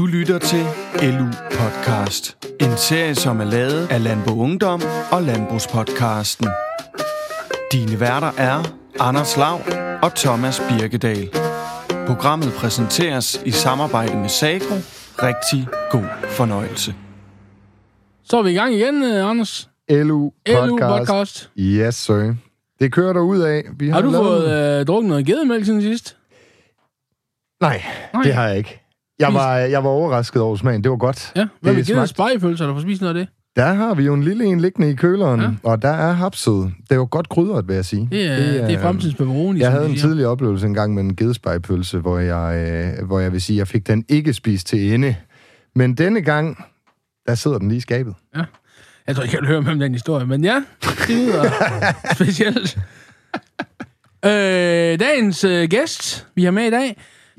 [0.00, 0.62] Du lytter til
[1.02, 2.46] LU Podcast.
[2.60, 4.82] En serie, som er lavet af Landbo Ungdom
[5.12, 6.48] og Landbrugspodcasten.
[7.72, 8.62] Dine værter er
[9.00, 9.60] Anders Lav
[10.02, 11.28] og Thomas Birkedal.
[12.06, 14.74] Programmet præsenteres i samarbejde med Sagro.
[15.22, 16.94] Rigtig god fornøjelse.
[18.24, 19.68] Så er vi i gang igen, øh, Anders.
[19.90, 20.66] LU podcast.
[20.70, 21.50] LU podcast.
[21.58, 22.34] Yes, sir.
[22.80, 23.64] Det kører der ud af.
[23.78, 26.16] Vi Har du lavet- fået øh, drukket noget gedemælk siden sidst?
[27.60, 27.82] Nej,
[28.14, 28.22] Nej.
[28.22, 28.79] det har jeg ikke.
[29.20, 30.82] Jeg var, jeg var overrasket over smagen.
[30.84, 31.32] Det var godt.
[31.36, 31.46] Ja.
[31.60, 32.66] Hvad med smagte- spejepølser?
[32.66, 33.28] Har du spist noget af det?
[33.56, 35.46] Der har vi jo en lille en liggende i køleren, Ja.
[35.46, 35.52] ja.
[35.62, 36.72] og der er hapset.
[36.90, 38.08] Det var godt krydret, vil jeg sige.
[38.12, 39.60] Det er, det er, det er fremtidens pepperoni.
[39.60, 42.56] Jeg havde de en tidlig oplevelse engang med en gedespejpølse, hvor jeg,
[43.00, 45.16] øh, hvor jeg vil sige, at jeg fik den ikke spist til ende.
[45.74, 46.64] Men denne gang,
[47.26, 48.14] der sidder den lige i skabet.
[49.06, 51.44] Jeg tror ikke, jeg vil høre med om den historie, men ja, det lyder
[52.14, 52.78] specielt.
[54.24, 54.30] Øh,
[55.00, 56.96] dagens øh, gæst, vi har med i dag,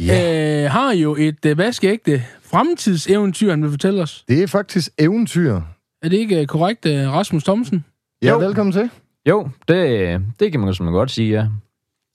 [0.07, 0.63] Ja.
[0.65, 4.23] øh, har jo et øh, vaskeægte fremtidseventyr, han vil fortælle os.
[4.27, 5.55] Det er faktisk eventyr.
[6.03, 7.85] Er det ikke øh, korrekt, øh, Rasmus Thomsen?
[8.23, 8.37] Ja, Jo.
[8.39, 8.89] velkommen til.
[9.29, 11.47] Jo, det, det kan man sådan godt sige, ja.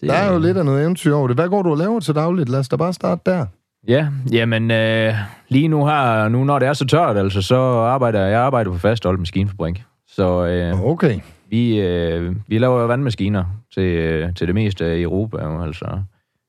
[0.01, 1.37] Det, Der er jo lidt af noget eventyr over det.
[1.37, 2.49] Hvad går du og laver til dagligt?
[2.49, 3.47] Lad os da bare starte der.
[3.89, 5.15] Ja, jamen øh,
[5.49, 8.79] lige nu her, nu når det er så tørt, altså, så arbejder jeg arbejder på
[8.79, 9.83] Fasthold Maskinfabrik.
[10.09, 11.21] Så øh, Okay.
[11.51, 15.87] vi, øh, vi laver jo vandmaskiner til, øh, til det meste af Europa, jo, altså.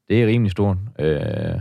[0.10, 0.78] Det er rimelig stort.
[1.00, 1.60] Øh,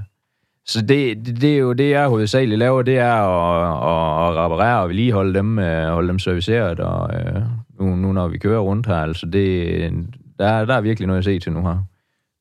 [0.66, 4.44] så det, det, det er jo det, jeg hovedsageligt laver, det er at, at, at
[4.44, 7.42] reparere og vedligeholde dem, øh, holde dem serviceret, og øh,
[7.80, 9.92] nu, nu når vi kører rundt her, altså det,
[10.38, 11.84] der, der er virkelig noget at se til nu her.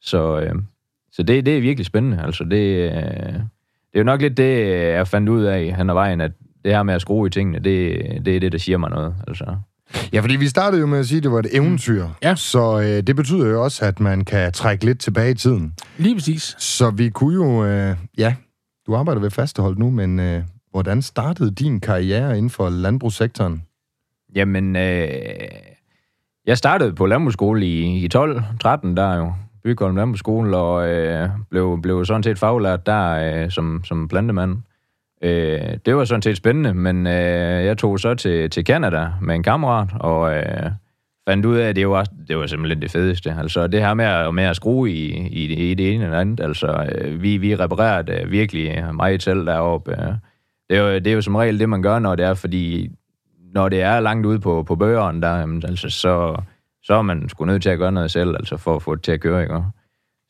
[0.01, 0.55] Så, øh,
[1.11, 3.33] så det, det er virkelig spændende, altså det, øh,
[3.91, 6.31] det er jo nok lidt det, jeg fandt ud af hen ad vejen, at
[6.65, 9.15] det her med at skrue i tingene, det, det er det, der siger mig noget,
[9.27, 9.45] altså.
[10.13, 12.07] Ja, fordi vi startede jo med at sige, at det var et eventyr.
[12.23, 12.35] Ja.
[12.35, 15.73] Så øh, det betyder jo også, at man kan trække lidt tilbage i tiden.
[15.97, 16.55] Lige præcis.
[16.59, 17.65] Så vi kunne jo...
[17.65, 18.35] Øh, ja,
[18.87, 23.63] du arbejder ved Fastehold nu, men øh, hvordan startede din karriere inden for landbrugssektoren?
[24.35, 25.07] Jamen, øh,
[26.45, 31.79] jeg startede på landbrugsskole i, i 12, 13 der jo, Bygholm Landbrugsskole, og øh, blev,
[31.81, 33.09] blev sådan set faglært der
[33.43, 34.57] øh, som, som plantemand.
[35.21, 39.35] Øh, det var sådan set spændende, men øh, jeg tog så til, til Canada med
[39.35, 40.71] en kammerat, og øh,
[41.29, 43.35] fandt ud af, at det var, det var simpelthen det fedeste.
[43.39, 46.19] Altså det her med at, med at skrue i, i, det, i det ene eller
[46.19, 49.91] andet, altså øh, vi, vi reparerede øh, virkelig meget selv deroppe.
[49.91, 50.13] Øh.
[50.69, 52.91] Det, er jo, det er jo som regel det, man gør, når det er, fordi
[53.53, 56.41] når det er langt ude på, på bøgeren, der, jamen, altså, så,
[56.83, 59.03] så er man sgu nødt til at gøre noget selv, altså for at få det
[59.03, 59.63] til at køre, ikke?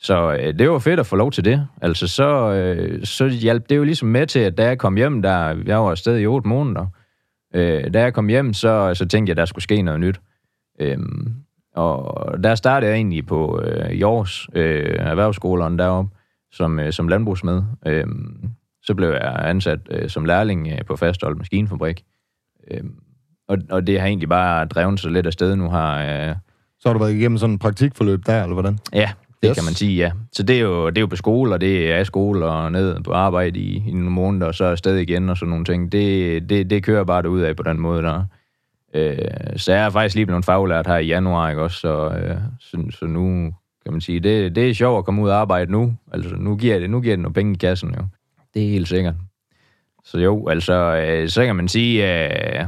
[0.05, 1.67] Så øh, det var fedt at få lov til det.
[1.81, 5.21] Altså, så, øh, så hjalp det jo ligesom med til, at da jeg kom hjem,
[5.21, 6.85] der, jeg var afsted i otte måneder,
[7.55, 10.21] øh, da jeg kom hjem, så, så tænkte jeg, at der skulle ske noget nyt.
[10.79, 11.33] Øhm,
[11.75, 16.15] og der startede jeg egentlig på øh, i års øh, erhvervsskolerne deroppe,
[16.51, 17.61] som, øh, som landbrugsmed.
[17.85, 18.49] Øhm,
[18.83, 22.03] så blev jeg ansat øh, som lærling øh, på Fasthold Maskinfabrik.
[22.71, 22.95] Øhm,
[23.47, 26.35] og, og det har egentlig bare drevet sig lidt afsted nu har øh,
[26.79, 28.79] Så har du været igennem sådan en praktikforløb der, eller hvordan?
[28.93, 29.11] Ja,
[29.45, 29.55] det Yes.
[29.57, 30.11] kan man sige, ja.
[30.31, 33.03] Så det er, jo, det er jo på skole, og det er skole og ned
[33.03, 35.91] på arbejde i, i nogle måneder, og så afsted igen og sådan nogle ting.
[35.91, 38.23] Det, det, det kører bare ud af på den måde der.
[38.93, 39.17] Øh,
[39.55, 41.79] så jeg er faktisk lige blevet faglært her i januar, ikke også?
[41.79, 43.53] Så, øh, så, så nu
[43.83, 45.93] kan man sige, det, det er sjovt at komme ud og arbejde nu.
[46.11, 48.05] Altså, nu giver det, nu giver det nogle penge i kassen, jo.
[48.53, 49.15] Det er helt sikkert.
[50.03, 52.65] Så jo, altså, øh, så kan man sige, øh,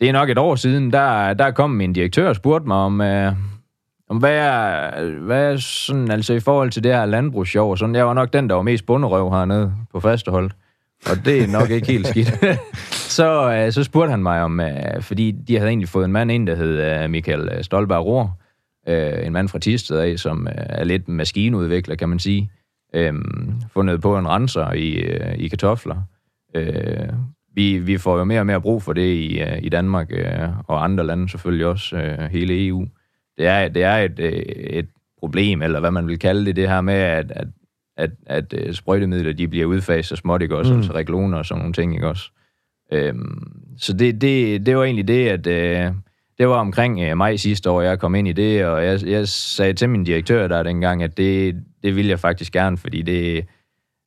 [0.00, 3.00] det er nok et år siden, der, der kom min direktør og spurgte mig om,
[3.00, 3.36] øh, om
[4.18, 8.06] hvad er, hvad er sådan, altså i forhold til det her landbrugsjov, og sådan, jeg
[8.06, 10.50] var nok den, der var mest bunderøv hernede på fastehold.
[11.10, 12.32] Og det er nok ikke helt skidt.
[13.16, 16.32] så, øh, så spurgte han mig om, øh, fordi de havde egentlig fået en mand
[16.32, 18.38] ind, der hed øh, Michael Stolberg Rohr,
[18.88, 22.50] øh, en mand fra Tisted af, som øh, er lidt maskinudvikler, kan man sige.
[22.94, 23.14] Øh,
[23.72, 26.02] fundet på en renser i, øh, i kartofler.
[26.54, 27.08] Øh,
[27.54, 30.48] vi, vi får jo mere og mere brug for det i, øh, i Danmark, øh,
[30.66, 32.86] og andre lande selvfølgelig også, øh, hele EU.
[33.38, 36.68] Det er, det er et, øh, et problem, eller hvad man vil kalde det, det
[36.68, 37.48] her med, at, at,
[37.96, 40.72] at, at øh, sprøjtemidler, de bliver udfaset småt, ikke også?
[40.72, 40.78] Mm.
[40.78, 42.30] Altså rekloner og sådan nogle ting, ikke også?
[42.92, 45.92] Øhm, så det, det, det var egentlig det, at øh,
[46.38, 49.28] det var omkring øh, maj sidste år, jeg kom ind i det, og jeg, jeg
[49.28, 53.44] sagde til min direktør der dengang, at det, det ville jeg faktisk gerne, fordi det,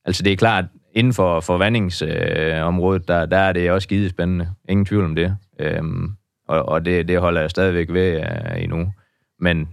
[0.04, 4.08] altså det er klart, inden for forvandingsområdet, øh, området, der, der er det også skide
[4.08, 4.48] spændende.
[4.68, 5.36] Ingen tvivl om det.
[5.60, 6.10] Øhm,
[6.48, 8.92] og og det, det holder jeg stadigvæk ved øh, endnu.
[9.40, 9.68] Men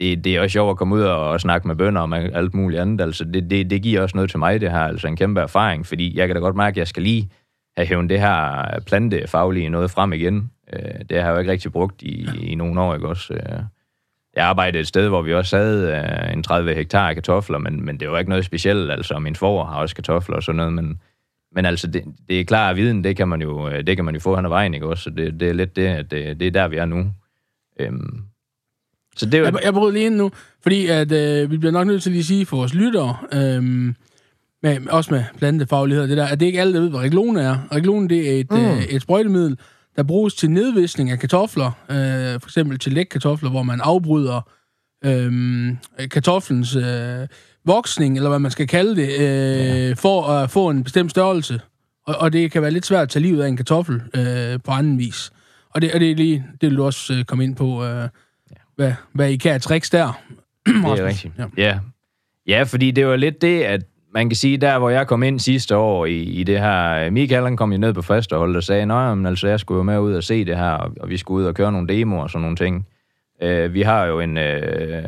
[0.00, 2.54] det, det er også sjovt at komme ud og, og snakke med bønder om alt
[2.54, 3.00] muligt andet.
[3.00, 4.78] Altså, det, det, det giver også noget til mig, det her.
[4.78, 7.30] Altså en kæmpe erfaring, fordi jeg kan da godt mærke, at jeg skal lige
[7.76, 10.50] have hævet det her plantefaglige noget frem igen.
[10.72, 13.34] Øh, det har jeg jo ikke rigtig brugt i, i nogle år, ikke også?
[13.34, 13.62] Øh,
[14.36, 17.84] jeg arbejdede et sted, hvor vi også havde øh, en 30 hektar af kartofler, men,
[17.84, 18.90] men det var ikke noget specielt.
[18.90, 21.00] Altså, min forår har også kartofler og sådan noget, men,
[21.52, 24.04] men altså, det, det er klar at viden, det kan man jo, øh, det kan
[24.04, 25.02] man jo få hen ad vejen, ikke også?
[25.02, 27.12] Så det, det er lidt det, at det, det er der, vi er nu.
[27.80, 28.24] Øhm,
[29.16, 29.44] så det er jo...
[29.44, 30.30] Jeg, jeg lige ind nu,
[30.62, 33.92] fordi at, øh, vi bliver nok nødt til lige at sige for vores lyttere, øh,
[34.62, 37.58] med, også med plantefaglighed, det der, at det ikke alle, der ved, hvad reglone er.
[37.72, 38.58] Reglone, det er et, mm.
[38.58, 39.58] øh, et sprøjtemiddel,
[39.96, 44.50] der bruges til nedvisning af kartofler, øh, for eksempel til lægkartofler, hvor man afbryder
[45.04, 45.32] øh,
[46.10, 47.28] kartoflens øh,
[47.66, 49.92] voksning, eller hvad man skal kalde det, øh, ja.
[49.92, 51.60] for at få en bestemt størrelse.
[52.06, 54.70] Og, og det kan være lidt svært at tage livet af en kartoffel øh, på
[54.70, 55.30] anden vis.
[55.74, 58.08] Og det, og det er lige, det vil du også øh, komme ind på, øh,
[58.80, 60.20] hvad, hvad I kan af tricks der.
[60.66, 61.34] Det er rigtigt.
[61.38, 61.44] Ja.
[61.56, 61.78] ja.
[62.46, 63.80] Ja, fordi det var lidt det, at
[64.14, 67.44] man kan sige, der hvor jeg kom ind sidste år i, i det her, Michael
[67.44, 68.02] han kom jo ned på
[68.36, 70.70] hold og sagde, nej, men altså jeg skulle jo med ud og se det her,
[70.70, 72.86] og, og vi skulle ud og køre nogle demoer og sådan nogle ting.
[73.44, 74.42] Uh, vi har jo en, uh,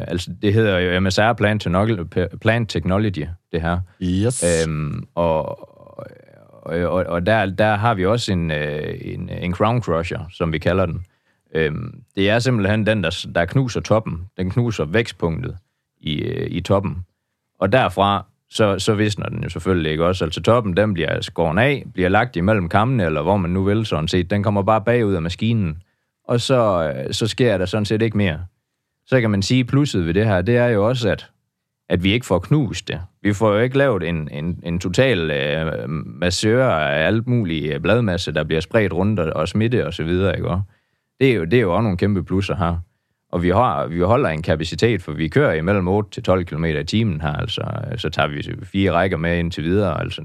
[0.08, 3.80] altså det hedder jo MSR Plant Technology, Plant Technology det her.
[4.02, 4.66] Yes.
[4.66, 5.48] Um, og,
[6.66, 8.56] og, og, og der, der har vi også en, uh,
[9.00, 11.04] en, en crown crusher, som vi kalder den.
[11.54, 14.26] Øhm, det er simpelthen den, der, der knuser toppen.
[14.36, 15.56] Den knuser vækstpunktet
[16.00, 17.04] i, øh, i toppen.
[17.58, 20.24] Og derfra, så, så visner den jo selvfølgelig ikke også.
[20.24, 23.86] Altså toppen, den bliver skåret af, bliver lagt imellem kammene, eller hvor man nu vil
[23.86, 24.30] sådan set.
[24.30, 25.82] Den kommer bare bagud af maskinen,
[26.24, 28.40] og så, øh, så sker der sådan set ikke mere.
[29.06, 31.30] Så kan man sige, plusset ved det her, det er jo også, at,
[31.88, 33.00] at vi ikke får knust det.
[33.22, 38.32] Vi får jo ikke lavet en, en, en total øh, massør af alt muligt bladmasse,
[38.32, 40.48] der bliver spredt rundt og, og smitte og så videre, ikke?
[41.22, 42.76] Det er, jo, det er jo også nogle kæmpe plusser her.
[43.32, 46.64] Og vi, har, vi holder en kapacitet, for vi kører imellem 8 til 12 km
[46.64, 47.62] i timen her, altså.
[47.92, 50.22] Øh, så tager vi fire rækker med indtil videre, altså.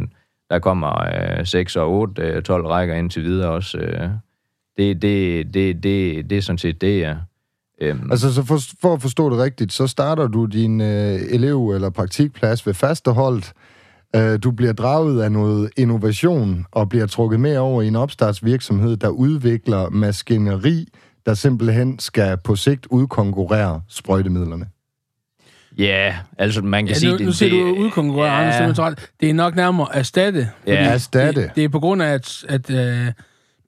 [0.49, 1.05] Der kommer
[1.39, 3.77] øh, 6 og 8, øh, 12 rækker indtil videre også.
[3.77, 4.09] Øh.
[4.77, 7.15] Det, det, det, det, det er sådan set det, ja.
[7.81, 8.11] Øhm.
[8.11, 11.89] Altså, så for, for at forstå det rigtigt, så starter du din øh, elev- eller
[11.89, 13.53] praktikplads ved fasteholdt.
[14.15, 18.97] Øh, du bliver draget af noget innovation og bliver trukket med over i en opstartsvirksomhed,
[18.97, 20.87] der udvikler maskineri,
[21.25, 24.65] der simpelthen skal på sigt udkonkurrere sprøjtemidlerne.
[25.77, 27.11] Ja, yeah, altså man kan ja, sige...
[27.11, 28.61] Nu, nu siger du udkonkurrere, ja.
[28.61, 30.49] Anders, det er nok nærmere erstatte.
[30.67, 31.41] Ja, erstatte.
[31.41, 33.13] Det, det er på grund af, at, at uh,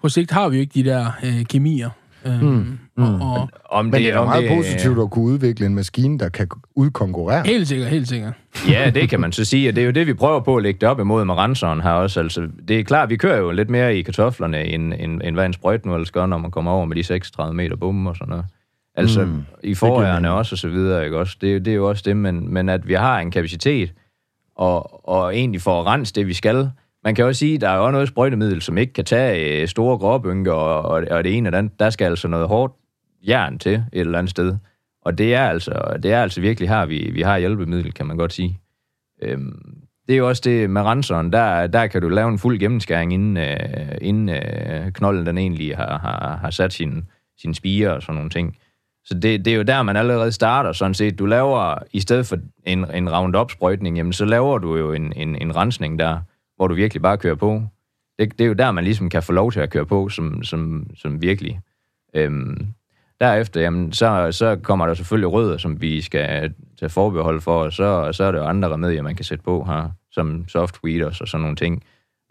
[0.02, 1.90] på sigt har vi jo ikke de der uh, kemier.
[2.26, 2.80] Mm.
[2.98, 3.04] Mm.
[3.04, 5.76] Og, og, om det, Men det er om meget det, positivt at kunne udvikle en
[5.76, 7.44] maskine, der kan udkonkurrere.
[7.46, 8.34] Helt sikkert, helt sikkert.
[8.70, 10.64] ja, det kan man så sige, og det er jo det, vi prøver på at
[10.64, 12.20] lægge det op imod med renseren her også.
[12.20, 15.46] Altså, det er klart, vi kører jo lidt mere i kartoflerne, end, end, end hvad
[15.46, 18.16] en sprøjt nu ellers gør, når man kommer over med de 36 meter bum og
[18.16, 18.46] sådan noget.
[18.96, 21.38] Altså, mm, i forærende også, og så videre, ikke også?
[21.42, 23.94] Det, det er jo også det, men, men at vi har en kapacitet,
[24.56, 26.70] og, og egentlig får rens det, vi skal,
[27.04, 29.68] man kan også sige, at der er jo noget sprøjtemiddel, som ikke kan tage øh,
[29.68, 31.80] store gråbynker, og, og, det ene og andet.
[31.80, 32.74] Der skal altså noget hårdt
[33.28, 34.58] jern til et eller andet sted.
[35.02, 38.18] Og det er altså, det er altså virkelig her, vi, vi har hjælpemiddel, kan man
[38.18, 38.60] godt sige.
[39.22, 42.60] Øhm, det er jo også det med renseren, der, der kan du lave en fuld
[42.60, 47.04] gennemskæring, inden, øh, inden øh, knolden den egentlig har, har, har sat sin,
[47.38, 48.58] sin spire og sådan nogle ting.
[49.06, 51.20] Så det, det er jo der, man allerede starter sådan set.
[51.20, 55.36] Du laver, i stedet for en, en roundup-sprøjtning, jamen, så laver du jo en, en,
[55.36, 56.20] en rensning der,
[56.60, 57.64] hvor du virkelig bare kører på.
[58.20, 60.44] Det, det er jo der, man ligesom kan få lov til at køre på, som,
[60.44, 61.60] som, som virkelig.
[62.14, 62.68] Øhm,
[63.20, 67.74] derefter, jamen, så, så kommer der selvfølgelig rødder, som vi skal tage forbehold for, og
[67.74, 71.22] så, så er der jo andre remedier, man kan sætte på her, som soft weeders
[71.22, 71.84] og sådan nogle ting.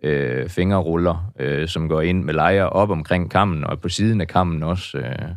[0.02, 4.28] Øh, fingerruller, øh, som går ind med lejer op omkring kammen, og på siden af
[4.28, 4.98] kammen også.
[4.98, 5.28] Øh,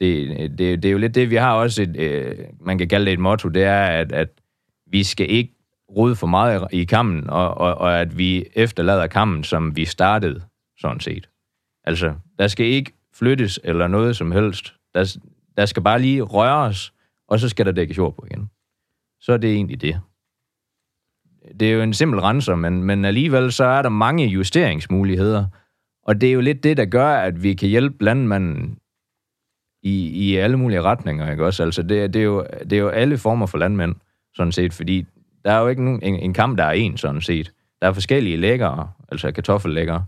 [0.00, 3.06] det, det, det er jo lidt det, vi har også et, øh, man kan kalde
[3.06, 4.28] det et motto, det er, at, at
[4.86, 5.54] vi skal ikke
[5.96, 10.42] rode for meget i kampen, og, og, og at vi efterlader kampen, som vi startede,
[10.78, 11.28] sådan set.
[11.84, 14.74] Altså, der skal ikke flyttes eller noget som helst.
[14.94, 15.16] Der,
[15.56, 16.92] der skal bare lige røres,
[17.28, 18.50] og så skal der dækkes jord på igen.
[19.20, 20.00] Så er det egentlig det.
[21.60, 25.46] Det er jo en simpel renser, men, men alligevel så er der mange justeringsmuligheder,
[26.04, 28.78] og det er jo lidt det, der gør, at vi kan hjælpe landmanden
[29.82, 31.62] i, i alle mulige retninger, ikke også?
[31.62, 33.94] Altså, det, det, er jo, det er jo alle former for landmænd,
[34.34, 35.06] sådan set, fordi
[35.44, 37.52] der er jo ikke nogen, en, en kamp, der er en, sådan set.
[37.80, 40.04] Der er forskellige lækkere, altså kartoffellækkere.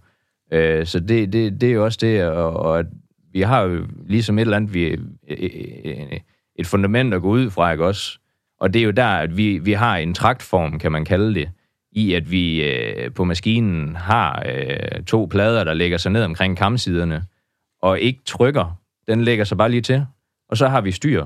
[0.52, 2.84] Øh, så det, det, det er jo også det, og, og
[3.32, 4.98] vi har jo ligesom et eller andet, vi, øh,
[5.28, 5.50] øh,
[5.84, 6.20] øh,
[6.56, 8.18] et fundament at gå ud fra, ikke også?
[8.60, 11.50] Og det er jo der, at vi, vi har en traktform, kan man kalde det,
[11.92, 16.56] i at vi øh, på maskinen har øh, to plader, der lægger sig ned omkring
[16.56, 17.24] kamsiderne,
[17.82, 18.80] og ikke trykker.
[19.08, 20.06] Den lægger sig bare lige til,
[20.48, 21.24] og så har vi styr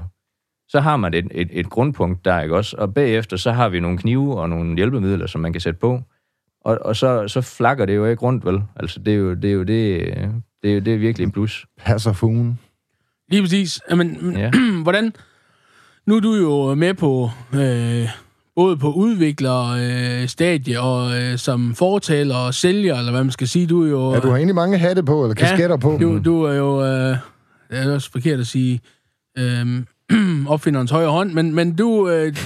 [0.69, 2.77] så har man et, et, et grundpunkt der, ikke også?
[2.79, 6.03] Og bagefter, så har vi nogle knive og nogle hjælpemidler, som man kan sætte på.
[6.65, 8.63] Og, og så, så flakker det jo ikke rundt, vel?
[8.77, 10.01] Altså, det er jo det, er jo det,
[10.63, 11.67] det, er, det er virkelig en plus.
[11.79, 12.59] Passer fugen.
[13.31, 13.81] Lige præcis.
[13.91, 14.51] Jamen, Ja.
[14.83, 15.13] hvordan...
[16.07, 17.31] Nu er du jo med på...
[17.55, 18.09] Øh,
[18.57, 23.49] både på udvikler øh, stadie og øh, som fortaler og sælger, eller hvad man skal
[23.49, 23.67] sige.
[23.67, 24.13] Du er jo...
[24.15, 25.99] Ja, du har egentlig mange hatte på, eller kasketter på.
[26.01, 26.85] Du, du er jo...
[26.85, 27.17] Øh,
[27.71, 28.81] det er også forkert at sige...
[29.39, 29.67] Øh,
[30.55, 32.37] opfinderens højre hånd, men, men du, øh,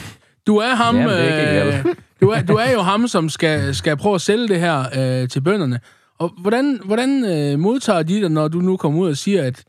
[0.46, 0.96] du er ham...
[0.96, 1.84] Jamen, er øh,
[2.20, 5.28] du, er, du er jo ham, som skal, skal prøve at sælge det her øh,
[5.28, 5.80] til bønderne.
[6.18, 9.64] Og hvordan, hvordan øh, modtager de dig, når du nu kommer ud og siger, at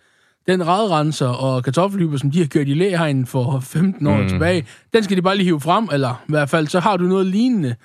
[0.47, 4.29] den radrenser og kartoffelhyber, som de har kørt i læhegnen for 15 år mm.
[4.29, 7.03] tilbage, den skal de bare lige hive frem, eller i hvert fald, så har du
[7.03, 7.75] noget lignende,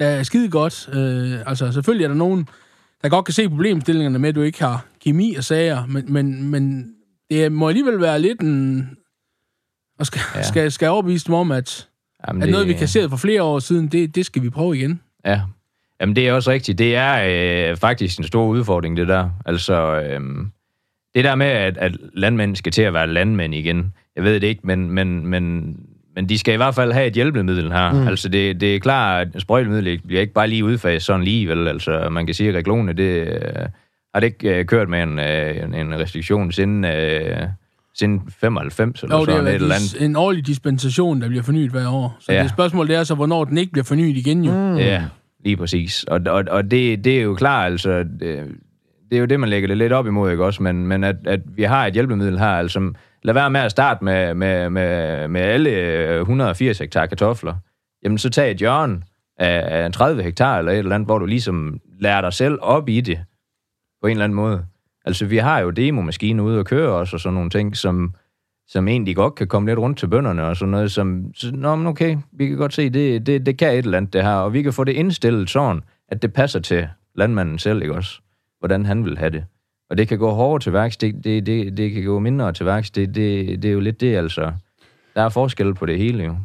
[0.00, 0.88] der er skide godt.
[0.92, 2.48] Øh, altså, selvfølgelig er der nogen,
[3.02, 6.50] der godt kan se problemstillingerne med, at du ikke har kemi og sager, men, men,
[6.50, 6.94] men
[7.30, 8.90] det må alligevel være lidt en...
[9.98, 10.42] Og skal, ja.
[10.42, 11.88] Skal, skal overbevise dem om, at,
[12.28, 15.00] Jamen, at noget, vi kasserede for flere år siden, det, det skal vi prøve igen.
[15.26, 15.40] Ja.
[16.00, 16.78] Jamen, det er også rigtigt.
[16.78, 19.30] Det er øh, faktisk en stor udfordring, det der.
[19.46, 20.20] Altså, øh,
[21.14, 24.46] det der med, at, at landmænd skal til at være landmænd igen, jeg ved det
[24.46, 25.76] ikke, men, men, men,
[26.14, 27.92] men de skal i hvert fald have et hjælpemiddel her.
[27.92, 28.08] Mm.
[28.08, 31.68] Altså, det, det er klart, at sprøjtemiddel bliver ikke bare lige udfaset sådan lige, vel?
[31.68, 33.66] Altså, man kan sige, at reglone, det øh,
[34.14, 37.46] har det ikke øh, kørt med en, øh, en- en restriktion siden, øh,
[37.94, 40.02] siden 95 eller det sådan er et eller andet.
[40.02, 42.16] en årlig dispensation, der bliver fornyet hver år.
[42.20, 42.38] Så ja.
[42.38, 42.42] Ja.
[42.42, 44.52] det spørgsmål det er så, hvornår den ikke bliver fornyet igen jo.
[44.52, 44.76] Mm.
[44.76, 45.04] Ja,
[45.44, 46.04] lige præcis.
[46.04, 48.48] Og, og, og det, det er jo klart, altså, det,
[49.10, 50.62] det er jo det, man lægger det lidt op imod, ikke også?
[50.62, 54.04] Men, men at, at vi har et hjælpemiddel her, altså, lad være med at starte
[54.04, 57.54] med, med, med, med alle 180 hektar kartofler.
[58.04, 59.02] Jamen, så tag et hjørne
[59.38, 62.88] af, af 30 hektar eller et eller andet, hvor du ligesom lærer dig selv op
[62.88, 63.20] i det
[64.02, 64.64] på en eller anden måde.
[65.04, 68.14] Altså, vi har jo demomaskiner ude og køre os og sådan nogle ting, som,
[68.68, 71.76] som egentlig godt kan komme lidt rundt til bønderne og sådan noget, som, så, nå,
[71.76, 74.34] men okay, vi kan godt se, det, det, det kan et eller andet, det her,
[74.34, 78.20] og vi kan få det indstillet sådan, at det passer til landmanden selv, ikke også?
[78.58, 79.44] Hvordan han vil have det.
[79.90, 82.66] Og det kan gå hårdere til værks, det, det, det, det kan gå mindre til
[82.66, 84.52] værks, det, det, det er jo lidt det, altså.
[85.14, 86.36] Der er forskel på det hele, jo.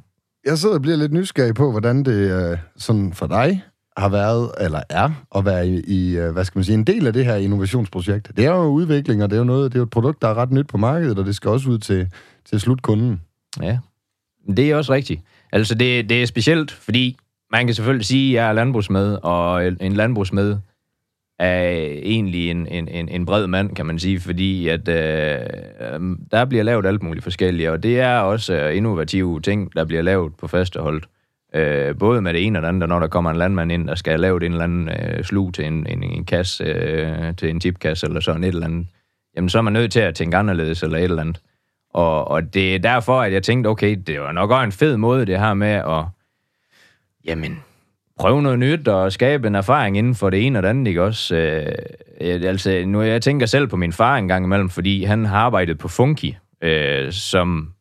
[0.46, 3.64] Jeg sidder og bliver lidt nysgerrig på, hvordan det er sådan for dig
[3.98, 7.08] har været, eller er, at være i, i, øh, hvad skal man sige, en del
[7.08, 8.32] af det her innovationsprojekt.
[8.38, 10.28] Det er jo udvikling, og det er jo, noget, det er jo et produkt, der
[10.28, 12.08] er ret nyt på markedet, og det skal også ud til,
[12.50, 13.22] til slutkunden.
[13.62, 13.78] Ja,
[14.48, 15.22] det er også rigtigt.
[15.52, 17.18] Altså, det, det er specielt, fordi
[17.52, 20.58] man kan selvfølgelig sige, at jeg er landbrugsmed, og en landbrugsmed
[21.40, 21.62] er
[22.04, 26.64] egentlig en, en, en, en bred mand, kan man sige, fordi at øh, der bliver
[26.64, 30.48] lavet alt muligt forskellige, og det er også øh, innovative ting, der bliver lavet på
[30.48, 31.04] faste hold.
[31.56, 33.88] Øh, både med det ene og det andet, og når der kommer en landmand ind,
[33.88, 37.50] der skal lave en eller anden øh, slug til en, en, en kasse, øh, til
[37.50, 38.88] en tipkasse eller sådan et eller andet,
[39.36, 41.42] jamen så er man nødt til at tænke anderledes eller et eller andet.
[41.94, 44.98] Og, og det er derfor, at jeg tænkte, okay, det var nok også en fed
[44.98, 46.04] måde, det her med at,
[47.26, 47.60] jamen,
[48.20, 51.04] prøve noget nyt og skabe en erfaring inden for det ene og det andet, ikke
[51.04, 51.36] også?
[51.36, 51.66] Øh,
[52.22, 55.38] jeg- altså, nu jeg tænker selv på min far en gang imellem, fordi han har
[55.40, 57.74] arbejdet på Funky, øh, som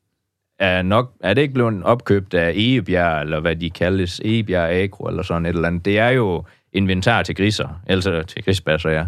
[0.58, 5.08] er nok, er det ikke blevet opkøbt af Egebjerg, eller hvad de kaldes, Egebjerg Agro,
[5.08, 5.84] eller sådan et eller andet.
[5.84, 9.06] Det er jo inventar til griser, altså til grisbasser, ja.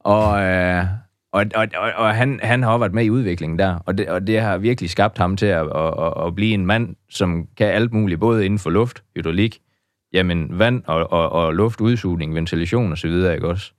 [0.00, 0.84] Og, øh,
[1.32, 4.26] og, og, og, og han, han har været med i udviklingen der, og det, og
[4.26, 7.66] det har virkelig skabt ham til at, at, at, at blive en mand, som kan
[7.66, 9.58] alt muligt, både inden for luft, hydraulik,
[10.12, 13.72] jamen vand og, og, og luftudsugning, ventilation og så videre, ikke også?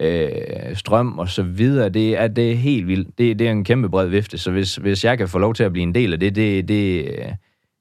[0.00, 0.30] Øh,
[0.74, 3.18] strøm og så videre, det er, det er helt vildt.
[3.18, 5.64] Det, det er en kæmpe bred vifte, så hvis, hvis jeg kan få lov til
[5.64, 7.06] at blive en del af det, det, det,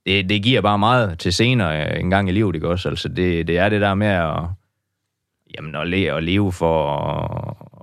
[0.06, 2.90] det, det giver bare meget til senere en gang i livet, ikke også?
[2.90, 4.34] Altså det, det er det der med at,
[5.58, 6.86] jamen, at, le, at leve for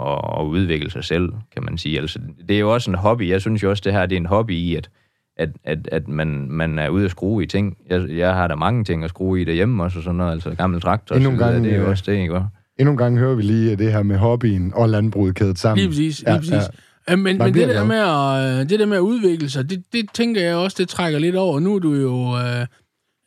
[0.00, 2.00] at, at udvikle sig selv, kan man sige.
[2.00, 3.29] Altså, det er jo også en hobby.
[3.29, 4.91] Jeg synes jo også, det her det er en hobby i, at,
[5.37, 7.76] at, at, at man, man er ude at skrue i ting.
[7.91, 10.55] Jeg, jeg har da mange ting at skrue i derhjemme også, og sådan noget, altså
[10.55, 11.53] gammel traktor og så Endnu en videre.
[11.53, 12.47] gang, Det er jo øh, også det, ikke også?
[12.78, 15.78] Endnu en gang hører vi lige det her med hobbyen og landbruget kædet sammen.
[15.78, 16.52] Lige præcis, lige præcis.
[16.52, 16.61] Ja,
[17.09, 17.16] ja.
[17.16, 19.83] Men, Man men det, der med at, øh, det der med at udvikle sig, det,
[19.93, 21.61] det tænker jeg også, det trækker lidt over.
[21.61, 22.61] Nu er du jo øh,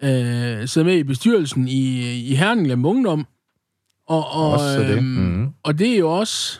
[0.03, 3.25] øh, siddet med i bestyrelsen i, i Herning Lamp Ungdom.
[4.07, 5.03] Og, og, Også det.
[5.03, 5.47] Mhm.
[5.63, 6.59] og det er jo også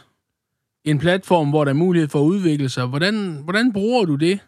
[0.85, 2.85] en platform, hvor der er mulighed for at udvikle sig.
[2.85, 4.39] Hvordan, hvordan bruger du det?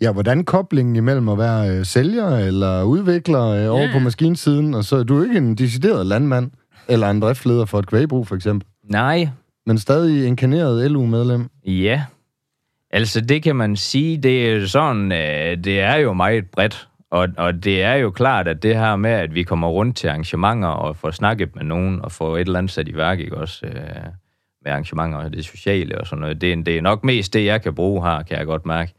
[0.00, 3.92] Ja, hvordan koblingen imellem at være øh, sælger eller udvikler øh, over Ja.
[3.92, 6.50] på maskinsiden, og så er du ikke en decideret landmand,
[6.88, 9.28] eller en driftleder for et kvægbrug for eksempel, Nej,
[9.66, 11.48] men stadig inkarneret LU-medlem.
[11.66, 12.04] Ja,
[12.90, 17.28] altså det kan man sige, det er sådan, øh, det er jo meget bredt, og,
[17.36, 20.68] og det er jo klart, at det her med, at vi kommer rundt til arrangementer
[20.68, 23.66] og får snakket med nogen og får et eller andet sat i værk, ikke også,
[23.66, 23.74] øh,
[24.64, 27.44] med arrangementer og det sociale og sådan noget, det, er- det er nok mest det,
[27.44, 28.92] jeg kan bruge her, kan jeg godt mærke.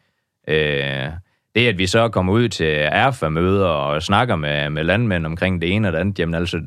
[0.48, 1.10] Øh,
[1.56, 5.76] det, at vi så kommer ud til erfa-møder og snakker med, med landmænd omkring det
[5.76, 6.62] ene og det andet, jamen altså,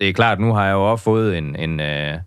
[0.00, 2.18] det er klart, nu har jeg jo også fået en, en, øh,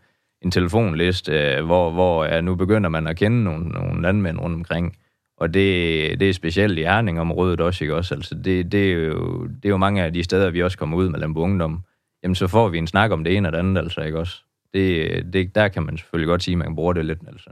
[0.41, 4.55] en telefonliste, øh, hvor, hvor ja, nu begynder man at kende nogle, nogle landmænd rundt
[4.55, 4.97] omkring.
[5.37, 8.15] Og det, det er specielt i Herning-området også, ikke også?
[8.15, 10.97] Altså, det, det, er jo, det er jo mange af de steder, vi også kommer
[10.97, 11.83] ud med Lambo Ungdom.
[12.23, 14.43] Jamen, så får vi en snak om det ene og det andet, altså, ikke også?
[14.73, 17.49] Det, det, der kan man selvfølgelig godt sige, at man bruger det lidt, altså.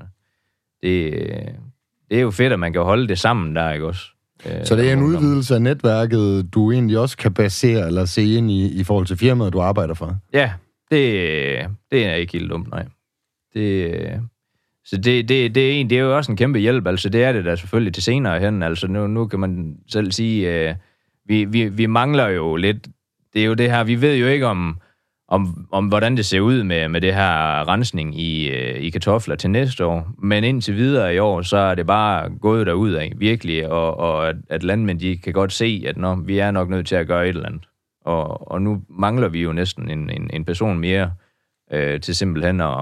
[0.83, 1.53] Det, øh,
[2.09, 4.05] det er jo fedt, at man kan holde det sammen der, ikke også?
[4.45, 8.23] Øh, Så det er en udvidelse af netværket, du egentlig også kan basere eller se
[8.23, 10.17] ind i, i forhold til firmaet, du arbejder for.
[10.33, 10.51] Ja,
[10.91, 12.85] det, det er ikke helt dumt, nej.
[13.53, 14.21] Det,
[14.85, 17.23] så det, det, det, er en, det er jo også en kæmpe hjælp, altså det
[17.23, 20.75] er det da selvfølgelig til senere hen, altså nu, nu kan man selv sige, øh,
[21.25, 22.87] vi, vi, vi mangler jo lidt,
[23.33, 24.77] det er jo det her, vi ved jo ikke om,
[25.31, 29.35] om, om hvordan det ser ud med, med det her rensning i, øh, i kartofler
[29.35, 33.13] til næste år, men indtil videre i år, så er det bare gået derud af,
[33.15, 36.69] virkelig, og, og at, at landmænd, de kan godt se, at når vi er nok
[36.69, 37.67] nødt til at gøre et eller andet.
[38.05, 41.11] Og, og nu mangler vi jo næsten en, en, en person mere
[41.71, 42.77] øh, til simpelthen at,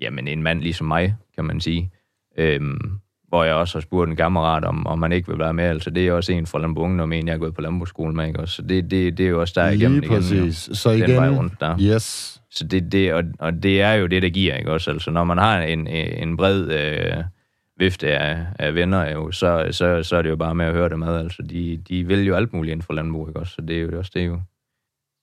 [0.00, 1.90] jamen en mand ligesom mig, kan man sige.
[2.38, 2.98] Øhm,
[3.36, 5.64] hvor jeg også har spurgt en kammerat, om, om han ikke vil være med.
[5.64, 8.26] Altså, det er også en fra Lambo Ungdom, en jeg er gået på Lambo-skolen med,
[8.26, 8.40] ikke?
[8.40, 8.54] også?
[8.54, 10.66] Så det, det, det er jo også der igennem Lige præcis.
[10.66, 10.74] igen.
[10.74, 11.78] Så Den igen, vej rundt der.
[11.80, 12.40] yes.
[12.50, 14.90] Så det, det, og, og det er jo det, der giver, ikke også?
[14.90, 17.24] Altså, når man har en, en bred øh,
[17.78, 20.88] vifte af, af venner, jo, så, så, så er det jo bare med at høre
[20.88, 21.16] dem ad.
[21.16, 23.52] Altså, de, de vil jo alt muligt inden for landbrug, ikke også?
[23.52, 24.40] Så det er jo også det, jo.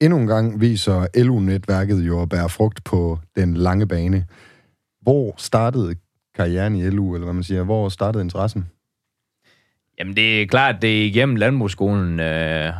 [0.02, 4.26] Endnu en gang viser LU-netværket jo at bære frugt på den lange bane.
[5.02, 5.96] Hvor startede
[6.36, 7.64] karrieren i LU, eller hvad man siger?
[7.64, 8.70] Hvor startede interessen?
[10.00, 12.20] Jamen, det er klart, det er igennem landbrugsskolen.
[12.20, 12.74] Øh,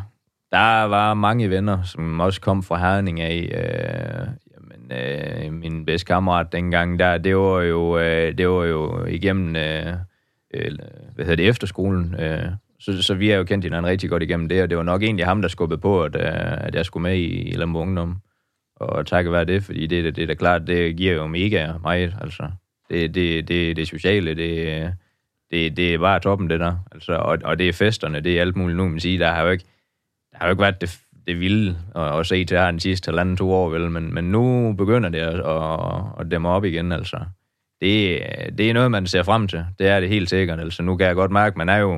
[0.52, 3.50] der var mange venner, som også kom fra Herning af.
[3.54, 9.06] Øh, jamen, øh, min bedste kammerat dengang, der, det var jo, øh, det var jo
[9.06, 9.94] igennem, øh,
[10.54, 10.72] øh,
[11.16, 12.16] hvad hedder det, efterskolen.
[12.20, 12.46] Øh,
[12.80, 15.04] så, så vi har jo kendt hinanden rigtig godt igennem det, og det var nok
[15.04, 18.22] egentlig ham, der skubbede på, at, øh, at jeg skulle med i, i Lambo Ungdom.
[18.76, 21.74] Og takket være det, fordi det, det, det er da klart, det giver jo mega
[21.82, 22.44] meget, altså.
[22.94, 24.94] Det, det, det, det sociale, det,
[25.52, 26.76] det, det er bare toppen, det der.
[26.92, 29.20] Altså, og, og det er festerne, det er alt muligt nu, man siger.
[29.20, 29.66] Der har jo ikke,
[30.32, 33.10] der har jo ikke været det, det vilde at, at se til her den sidste
[33.10, 33.92] halvanden to år, vel?
[33.92, 35.80] Men, men nu begynder det at, at,
[36.20, 37.18] at dæmme op igen, altså.
[37.82, 38.22] Det,
[38.58, 39.66] det er noget, man ser frem til.
[39.80, 40.60] Det er det helt sikkert.
[40.60, 41.96] Altså, nu kan jeg godt mærke, man er jo,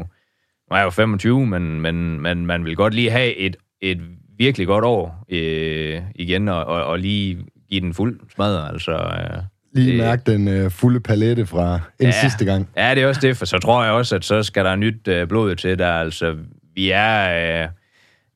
[0.71, 4.01] man er jo 25, men, men, men man vil godt lige have et, et
[4.38, 8.91] virkelig godt år øh, igen, og, og, og lige give den fuld smadre, altså.
[8.91, 9.43] Øh,
[9.75, 12.11] Lige Det- mærke den øh, fulde palette fra en Ja.
[12.21, 12.69] sidste gang.
[12.77, 15.07] Ja, det er også det, for så tror jeg også, at så skal der nyt
[15.07, 15.91] øh, blod til der.
[15.91, 16.35] Altså,
[16.75, 17.63] vi er...
[17.63, 17.69] Øh,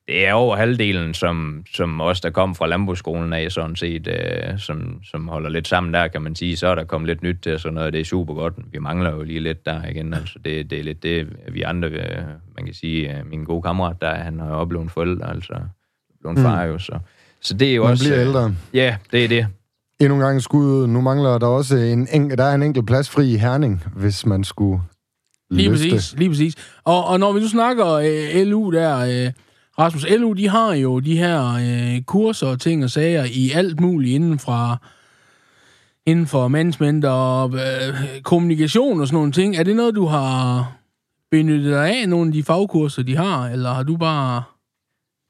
[0.08, 4.60] det er over halvdelen, som, som os, der kom fra Landbrugsskolen af, sådan set, øh,
[4.60, 6.58] som, som holder lidt sammen der, kan man sige.
[6.58, 7.94] Så er der kommet lidt nyt til, sådan noget.
[7.94, 8.54] Det er super godt.
[8.72, 10.14] Vi mangler jo lige lidt der igen.
[10.14, 12.18] Altså, det, det er lidt det, vi andre, øh,
[12.56, 15.54] man kan sige, øh, min gode kammerat der, han har oplevet en forælder, altså
[16.22, 17.00] blevet far jo, så.
[17.42, 18.04] Så det er jo Man også...
[18.04, 18.56] bliver øh, ældre.
[18.74, 19.48] Ja, det er det.
[20.00, 20.88] Endnu en gang skud.
[20.88, 24.26] Nu mangler der også en, en, der er en enkelt plads fri i Herning, hvis
[24.26, 24.82] man skulle
[25.52, 25.90] Lige lyste.
[25.90, 26.56] præcis, lige præcis.
[26.84, 29.32] Og, og når vi nu snakker øh, LU der, øh,
[29.80, 33.80] Rasmus, LU, de har jo de her øh, kurser og ting og sager i alt
[33.80, 34.78] muligt inden fra
[36.06, 39.56] inden for management og øh, kommunikation og sådan nogle ting.
[39.56, 40.72] Er det noget, du har
[41.32, 44.44] benyttet dig af, nogle af de fagkurser, de har, eller har du bare...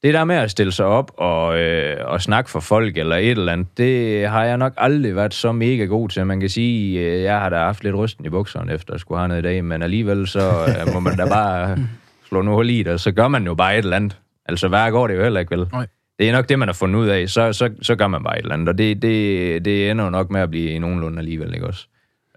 [0.04, 3.30] Det der med at stille sig op og, øh, og snakke for folk eller et
[3.30, 6.26] eller andet, det har jeg nok aldrig været så mega god til.
[6.26, 9.20] Man kan sige, øh, jeg har da haft lidt rysten i bukserne efter at skulle
[9.20, 11.78] have noget i dag, men alligevel så øh, må man da bare
[12.30, 14.18] slå noget hul i det, og så gør man jo bare et eller andet.
[14.46, 15.68] Altså, hvad går det jo heller ikke, vel?
[15.72, 15.88] Nej.
[16.20, 17.30] Det er nok det, man har fundet ud af.
[17.30, 20.10] Så, så, så gør man bare et eller andet, og det, det, det ender jo
[20.10, 21.88] nok med at blive nogenlunde alligevel, ikke også?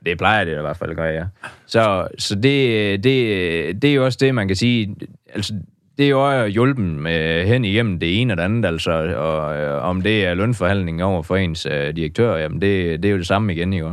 [0.06, 1.24] Det plejer det i hvert fald at gøre, ja.
[1.66, 4.96] Så, så det, det, det er jo også det, man kan sige.
[5.34, 5.54] Altså,
[5.98, 9.84] det er jo hjulpen med hen igennem det ene og det andet, altså, og øh,
[9.84, 13.26] om det er lønforhandling over for ens øh, direktør, jamen det, det er jo det
[13.26, 13.86] samme igen, ikke?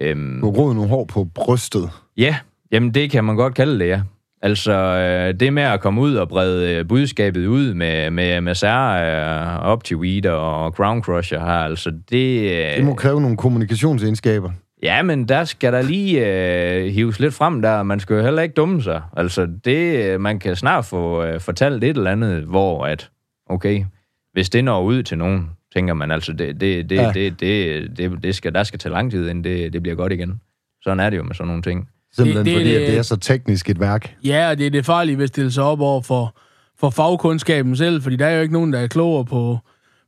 [0.00, 1.90] Øhm, Du har groet nogle hår på brystet.
[2.16, 2.36] Ja,
[2.72, 4.00] jamen det kan man godt kalde det, ja.
[4.42, 8.54] Altså, øh, det med at komme ud og brede øh, budskabet ud med, med, med
[8.54, 12.40] Sarah, øh, Optiweeder og Crown Crusher her, altså det...
[12.50, 14.50] øh, Det må kræve nogle kommunikationsegenskaber.
[14.84, 17.82] Ja, men der skal der lige øh, hives lidt frem der.
[17.82, 19.02] Man skal jo heller ikke dumme sig.
[19.16, 23.10] Altså, det, øh, man kan snart få øh, fortalt et eller andet, hvor at,
[23.50, 23.84] okay,
[24.32, 27.10] hvis det når ud til nogen, tænker man altså, det, det, det, Ja.
[27.14, 30.12] det, det, det, det skal, der skal tage lang tid, inden det, det bliver godt
[30.12, 30.40] igen.
[30.82, 31.88] Sådan er det jo med sådan nogle ting.
[32.16, 34.14] Simpelthen Det- det- fordi, at det- er så teknisk et værk.
[34.24, 36.36] Ja, og det er det farlige ved at stille sig op over for,
[36.80, 39.58] for fagkundskaben selv, fordi der er jo ikke nogen, der er klogere på,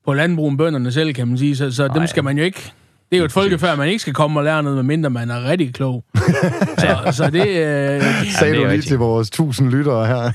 [0.06, 1.56] på landbrug end bønderne selv, kan man sige.
[1.56, 2.72] Så, så dem skal man jo ikke...
[3.10, 5.44] Det er jo et folkefærd, man ikke skal komme og lære noget, medmindre man er
[5.50, 6.04] rigtig klog.
[6.78, 7.48] så, så det...
[7.48, 8.86] Øh, Sagde det er du lige rigtigt.
[8.86, 10.30] til vores tusind lyttere her.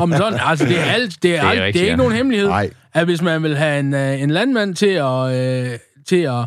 [0.00, 1.22] om sådan, altså, det er alt.
[1.22, 1.96] Det er, er alt, det rigtigt, er ikke ja.
[1.96, 2.70] nogen hemmelighed, Nej.
[2.94, 5.78] at hvis man vil have en, øh, en landmand til at, øh,
[6.08, 6.44] til at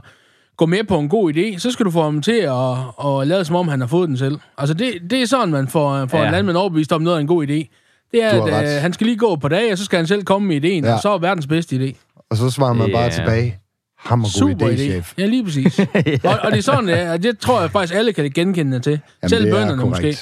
[0.57, 3.45] gå med på en god idé, så skal du få ham til at, at lade
[3.45, 4.37] som om, han har fået den selv.
[4.57, 6.23] Altså, det, det er sådan, man får, får ja.
[6.23, 6.27] Ja.
[6.29, 7.79] en landmand overbevist om noget er en god idé.
[8.11, 10.23] Det er, at øh, han skal lige gå på dag, og så skal han selv
[10.23, 10.87] komme med idéen, Ja.
[10.89, 10.93] ja.
[10.93, 12.15] og så er verdens bedste idé.
[12.31, 13.09] Og så svarer man bare Ja.
[13.09, 13.57] tilbage.
[14.03, 14.91] Hammer god Super idé, idé.
[14.91, 15.13] chef.
[15.17, 15.79] Ja, lige præcis.
[16.23, 18.79] og, og det er sådan, det er, og det tror jeg faktisk, alle kan genkende
[18.79, 18.91] til.
[19.21, 20.17] Jamen, selv er bønderne måske.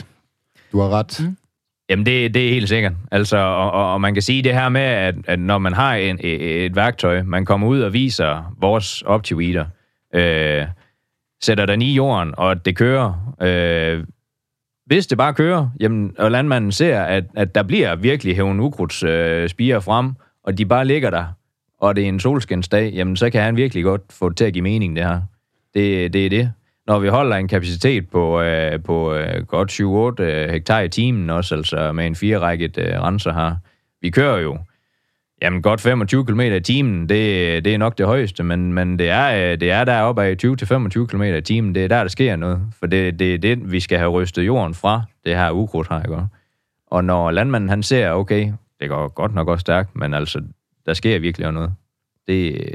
[0.72, 1.20] Du har ret.
[1.20, 1.38] Mm.
[1.90, 2.94] Jamen, det, det er helt sikkert.
[3.12, 5.96] Altså, og, og, og man kan sige det her med, at, at når man har
[5.96, 9.66] en, et, et værktøj, man kommer ud og viser vores OptiWeeder,
[10.16, 10.66] øh,
[11.44, 13.36] sætter den i jorden, og det kører.
[13.42, 14.04] Øh,
[14.86, 19.04] hvis det bare kører, jamen, og landmanden ser, at, at der bliver virkelig hæven ukrudts
[19.04, 20.14] øh, spiger frem,
[20.44, 21.26] og de bare ligger der,
[21.82, 24.54] og det er en solskinsdag, jamen, så kan han virkelig godt få det til at
[24.54, 25.22] give mening, det her.
[25.74, 26.52] Det, det er det.
[26.88, 31.30] Når vi holder en kapacitet på, øh, på øh, godt 7-8 øh, hektar i timen
[31.30, 33.56] også, altså med en firerækket øh, renser her.
[34.02, 34.58] Vi kører jo
[35.42, 37.10] jamen, godt 25 km i timen.
[37.10, 40.36] Det, det er nok det højeste, men, men det, er, øh, det er deroppe af
[40.46, 41.76] 20-25 km i timen.
[41.76, 42.62] Det er der, der sker noget.
[42.80, 46.04] For det, det er det, vi skal have rystet jorden fra, det her ukrudt her,
[46.04, 46.28] ikke?
[46.88, 50.42] Og når landmanden han ser, okay, det går godt nok også stærkt, men altså,
[50.86, 51.74] der sker virkelig noget.
[52.28, 52.66] Det,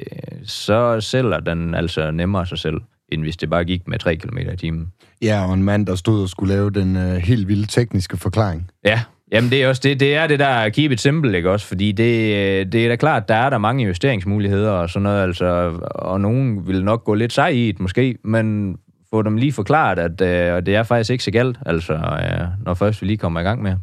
[0.45, 4.39] så sælger den altså nemmere sig selv, end hvis det bare gik med 3 km
[4.39, 4.93] i timen.
[5.23, 8.71] Ja, og en mand, der stod og skulle lave den øh, helt vilde tekniske forklaring.
[8.85, 9.01] Ja,
[9.33, 11.67] jamen det er også det, det er det der keep it simple, ikke også?
[11.67, 15.81] Fordi det, det er da klart, der er der mange justeringsmuligheder og sådan noget, altså,
[15.95, 18.77] og nogen vil nok gå lidt sej i det måske, men
[19.11, 22.75] få dem lige forklaret, at øh, det er faktisk ikke så galt, altså, øh, når
[22.75, 23.77] først vi lige kommer i gang med.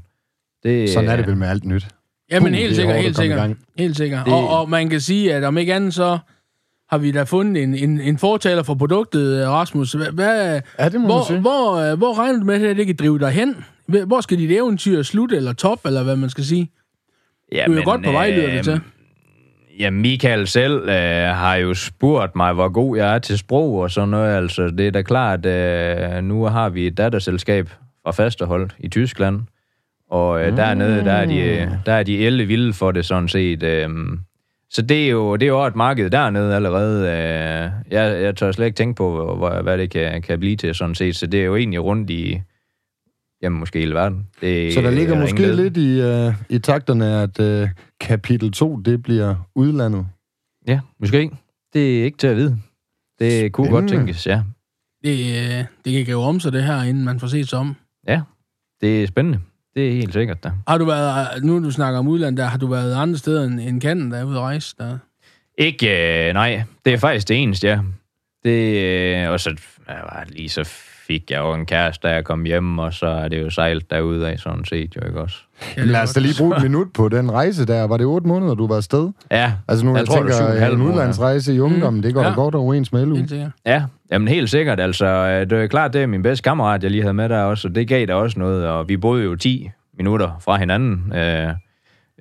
[0.63, 1.88] Det, Sådan er det vel med alt nyt.
[2.31, 3.51] Jamen, helt er sikkert, helt sikkert.
[3.77, 4.25] Helt sikkert.
[4.25, 6.17] Det- Og, og man kan sige, at om ikke andet, så
[6.89, 9.91] har vi da fundet en, en, en fortaler for produktet, Rasmus.
[9.93, 11.39] Hvad, hvad, Ja, det må man hvor, sige.
[11.39, 13.55] hvor, øh, hvor regner du med, at det kan drive dig hen?
[13.86, 16.71] Hvor skal dit eventyr slutte, eller top, eller hvad man skal sige?
[17.51, 18.79] ja, Du er jo godt på vej, lyder det til.
[19.79, 20.95] Ja, Michael selv øh,
[21.36, 24.36] har jo spurgt mig, hvor god jeg er til sprog og sådan noget.
[24.36, 27.69] Altså, det er da klart, øh, nu har vi et datterselskab
[28.03, 29.39] fra Fasterhold i Tyskland,
[30.13, 33.63] og øh, dernede, der er, de, der er de elle vilde for det sådan set.
[33.63, 33.89] Øh,
[34.69, 37.02] så det er, jo, det er jo et marked dernede allerede.
[37.08, 40.76] Øh, jeg, jeg tør slet ikke tænke på, hvor, hvad det kan, kan blive til
[40.76, 41.15] sådan set.
[41.15, 42.41] Så det er jo egentlig rundt i,
[43.41, 44.28] jamen måske hele verden.
[44.41, 45.63] Det Så der ligger er måske ingen led.
[45.63, 47.69] lidt i, øh, i takterne, at øh,
[48.02, 50.08] kapitel 2, det bliver udlandet.
[50.67, 51.32] Ja, måske.
[51.73, 52.58] Det er ikke til at vide.
[53.19, 53.99] Det kunne godt Spændende.
[54.13, 54.43] tænkes, ja.
[55.04, 55.12] Det,
[55.60, 57.76] øh, det kan gå om sig det her, inden man får set sig om.
[58.08, 58.21] Ja,
[58.82, 59.39] det er spændende.
[59.75, 60.51] Det er helt sikkert, da.
[60.67, 63.59] Har du været, nu du snakker om udlandet, der, har du været andre steder end,
[63.59, 64.75] end Canada ude at rejse?
[64.79, 64.97] Der?
[65.57, 66.63] Ikke, øh, nej.
[66.86, 67.79] Det er faktisk det eneste, ja.
[68.43, 68.77] Det,
[69.23, 69.55] øh, og så
[69.88, 70.63] var lige så
[71.13, 73.91] fik jeg jo en kæreste, da jeg kom hjem, og så er det jo sejlet
[73.91, 75.38] derude af, sådan set jo ikke også.
[75.78, 77.88] Ja, Lad os da lige bruge et minut på den rejse der.
[77.88, 79.10] Var det otte måneder, du var afsted?
[79.32, 82.04] Ja, Altså nu, jeg, Jeg tror, det er en tænker, halv en udlandsrejse i ungdommen,
[82.04, 82.30] det går Ja.
[82.30, 83.15] da godt overens med LU.
[83.15, 83.52] Helt sikkert.
[83.65, 84.80] ja, jamen helt sikkert.
[84.80, 87.39] Altså, øh, det er klart, det er min bedste kammerat, jeg lige havde med der
[87.43, 91.13] også, og det gav der også noget, og vi boede jo 10 minutter fra hinanden.
[91.15, 91.49] Øh,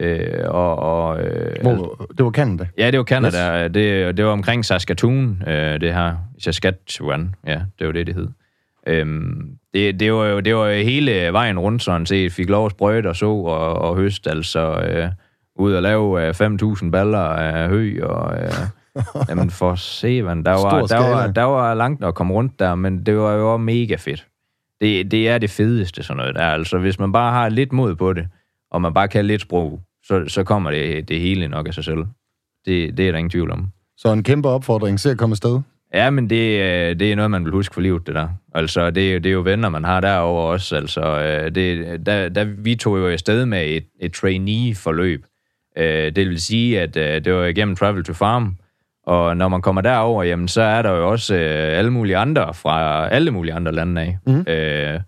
[0.00, 2.66] øh, og, og, øh, Hvor, det var Canada.
[2.78, 3.64] Ja, det var Canada.
[3.64, 3.72] Yes.
[3.74, 6.14] Det, det var omkring Saskatoon, øh, det her.
[6.38, 8.28] Saskatchewan, ja, det var det, det hed.
[8.86, 12.32] Øhm, det, det, var jo, det var jo hele vejen rundt, sådan set.
[12.32, 15.08] Fik lov at sprøjte og så og, og høste, altså øh,
[15.56, 16.34] ud og lave øh,
[16.82, 18.52] 5.000 baller af hø, og øh,
[19.28, 22.74] jamen for se, man, der var, der, var, der var langt at komme rundt der,
[22.74, 24.26] men det var jo mega fedt.
[24.80, 26.42] Det, det er det fedeste, sådan noget der.
[26.42, 28.28] Altså, hvis man bare har lidt mod på det,
[28.70, 31.84] og man bare kan lidt sprog, så, så kommer det, det hele nok af sig
[31.84, 32.04] selv.
[32.66, 33.68] Det, det er der ingen tvivl om.
[33.96, 35.00] Så en kæmpe opfordring.
[35.00, 35.60] Se at komme afsted.
[35.94, 38.28] Ja, men det, øh, det er noget, man vil huske for livet, det der.
[38.54, 40.76] Altså, det, er jo- det er jo venner, man har derover også.
[40.76, 45.24] Altså, øh, det, der, der, vi tog jo afsted med et, et trainee-forløb.
[45.78, 45.84] Øh,
[46.16, 48.56] Det vil sige, at det var igennem Travel to Farm,
[49.06, 53.08] og når man kommer derover, jamen, så er der jo også alle mulige andre fra
[53.08, 54.18] alle mulige andre lande af.
[54.26, 54.52] Mm.
[54.52, 55.00] Øh,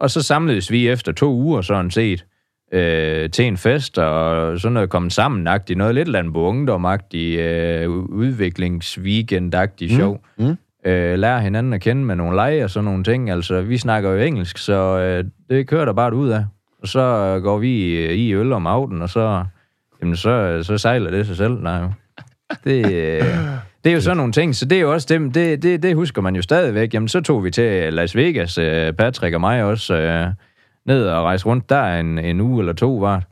[0.00, 2.24] og så samledes vi efter to uger, sådan set,
[2.72, 6.86] øh, til en fest, og sådan noget kommet sammen noget lidt landbo ungdom
[7.38, 10.20] øh, udviklingsweekend-agtigt sjov.
[10.38, 10.56] Mm.
[10.86, 13.30] Øh, lære hinanden at kende med nogle lege og sådan nogle ting.
[13.30, 16.44] Altså, vi snakker jo engelsk, så øh, det kører der bare ud af.
[16.82, 19.44] Og så øh, går vi i, i øl om aftenen, og så,
[20.02, 21.62] jamen, så, så sejler det sig selv.
[21.62, 21.82] Nej.
[22.64, 23.22] Det, øh,
[23.84, 25.94] det er jo sådan nogle ting, så det er jo også dem, det, det, det
[25.94, 26.94] husker man jo stadigvæk.
[26.94, 30.26] Jamen, så tog vi til Las Vegas, øh, Patrick og mig også, øh,
[30.88, 33.22] ned og rejse rundt der en, en uge eller to var.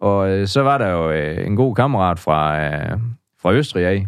[0.00, 2.98] Og øh, så var der jo øh, en god kammerat fra, øh,
[3.42, 4.06] fra Østrig af,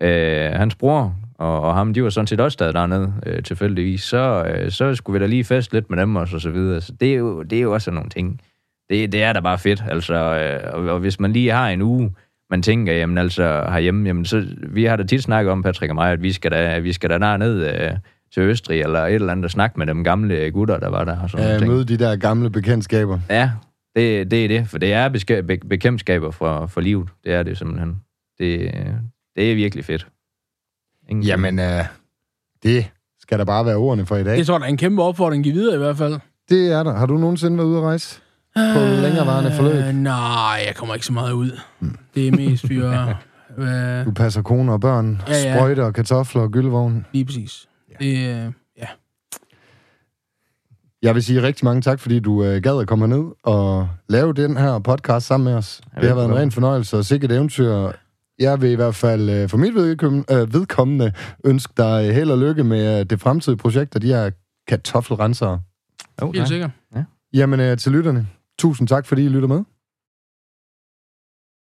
[0.00, 4.02] øh, hans bror, og, og ham, de var sådan set også stadig dernede, øh, tilfældigvis.
[4.02, 6.80] Så, øh, så skulle vi da lige fest lidt med dem også, og så videre.
[6.80, 8.40] Så det er jo, det er jo også sådan nogle ting.
[8.90, 10.14] Det, det er da bare fedt, altså.
[10.14, 12.14] Øh, og, og hvis man lige har en uge,
[12.50, 15.94] man tænker, jamen altså herhjemme, jamen så, vi har da tit snakket om, Patrick og
[15.94, 17.90] mig, at vi skal da, vi skal da ned øh,
[18.34, 21.20] til Østrig, eller et eller andet, og snakke med dem gamle gutter, der var der.
[21.20, 21.70] Og sådan Ja, ting.
[21.72, 23.18] møde de der gamle bekendtskaber.
[23.30, 23.50] Ja,
[23.96, 27.08] det, det er det, for det er beske- be- bekendtskaber for, for livet.
[27.24, 27.96] Det er det simpelthen.
[28.38, 28.70] Det,
[29.36, 30.06] det er virkelig fedt.
[31.08, 31.84] Ingen Jamen, øh,
[32.62, 34.36] det skal der bare være ordene for i dag.
[34.38, 36.18] Det tror jeg, der er en kæmpe opfordring at give videre i hvert fald.
[36.48, 36.92] Det er der.
[36.94, 38.20] Har du nogensinde været ude at rejse?
[38.74, 39.74] På længerevarende forløb?
[39.74, 41.58] Øh, nej, jeg kommer ikke så meget ud.
[42.14, 43.16] Det er mest fyre...
[43.58, 45.54] øh, Du passer kone og børn, Ja, ja.
[45.56, 47.06] sprøjter og kartofler og gyldevogn.
[47.12, 47.68] lige præcis.
[47.98, 48.86] Det, øh, ja.
[51.02, 54.32] Jeg vil sige rigtig mange tak, fordi du øh, gad at komme ned og lave
[54.32, 55.80] den her podcast sammen med os.
[55.96, 57.90] Ja, det har været en ren fornøjelse og sikkert eventyr.
[58.38, 61.12] Jeg vil i hvert fald øh, for mit vedkommende, øh, vedkommende
[61.44, 64.30] ønske dig held og lykke med øh, det fremtidige projekt og de her
[64.68, 65.60] kartoffelrensere.
[66.22, 66.70] Jo, Helt sikkert.
[67.32, 68.26] Jamen øh, til lytterne,
[68.58, 69.64] tusind tak, fordi I lytter med.